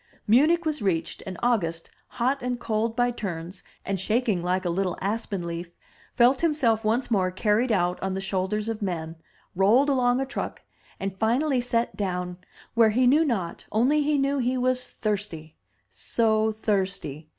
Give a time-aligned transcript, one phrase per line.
[0.25, 4.97] Munich was reached, and August, hot and cold by turns, and shaking like a little
[4.99, 5.69] aspen leaf,
[6.15, 9.15] felt himself once more carried out on the shoulders of men,
[9.55, 10.63] rolled along on a truck,
[10.99, 12.39] and finally set down,
[12.73, 15.55] where he knew not, only he knew he was thirsty—
[15.87, 17.29] so thirsty!